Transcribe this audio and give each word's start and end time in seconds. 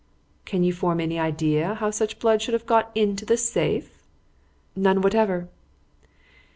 "Can 0.45 0.63
you 0.63 0.73
form 0.73 0.99
any 0.99 1.19
idea 1.19 1.75
how 1.75 1.91
such 1.91 2.17
blood 2.17 2.41
should 2.41 2.55
have 2.55 2.65
got 2.65 2.89
into 2.95 3.23
the 3.23 3.37
safe?" 3.37 4.01
"None 4.75 5.01
whatever." 5.01 5.47